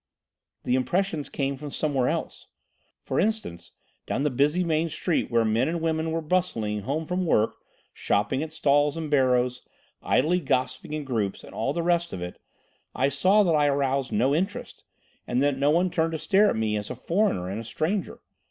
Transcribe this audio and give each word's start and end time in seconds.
"The 0.63 0.73
impressions 0.73 1.29
came 1.29 1.57
from 1.57 1.69
somewhere 1.69 2.09
else. 2.09 2.47
For 3.03 3.19
instance, 3.19 3.71
down 4.07 4.23
the 4.23 4.31
busy 4.31 4.63
main 4.63 4.89
street 4.89 5.29
where 5.29 5.45
men 5.45 5.67
and 5.67 5.79
women 5.79 6.09
were 6.09 6.23
bustling 6.23 6.81
home 6.81 7.05
from 7.05 7.23
work, 7.23 7.57
shopping 7.93 8.41
at 8.41 8.51
stalls 8.51 8.97
and 8.97 9.11
barrows, 9.11 9.61
idly 10.01 10.39
gossiping 10.39 10.93
in 10.93 11.03
groups, 11.03 11.43
and 11.43 11.53
all 11.53 11.71
the 11.71 11.83
rest 11.83 12.13
of 12.13 12.21
it, 12.23 12.41
I 12.95 13.09
saw 13.09 13.43
that 13.43 13.53
I 13.53 13.67
aroused 13.67 14.11
no 14.11 14.33
interest 14.33 14.83
and 15.27 15.39
that 15.43 15.59
no 15.59 15.69
one 15.69 15.91
turned 15.91 16.13
to 16.13 16.17
stare 16.17 16.49
at 16.49 16.55
me 16.55 16.77
as 16.77 16.89
a 16.89 16.95
foreigner 16.95 17.47
and 17.47 17.63
stranger. 17.63 18.21